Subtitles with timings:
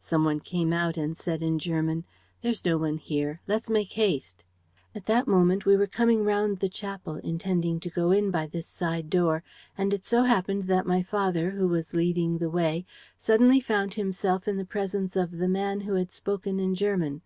[0.00, 2.06] Some one came out and said, in German,
[2.40, 3.42] 'There's no one here.
[3.46, 4.42] Let us make haste.'
[4.94, 8.66] At that moment we were coming round the chapel, intending to go in by this
[8.66, 9.44] side door;
[9.76, 12.86] and it so happened that my father, who was leading the way,
[13.18, 17.20] suddenly found himself in the presence of the man who had spoken in German.